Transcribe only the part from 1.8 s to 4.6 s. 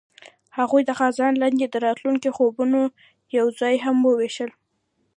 راتلونکي خوبونه یوځای هم وویشل.